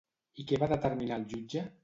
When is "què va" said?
0.51-0.71